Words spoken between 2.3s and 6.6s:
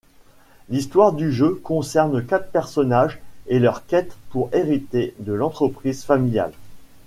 personnages et leur quête pour hériter de l'entreprise familiale.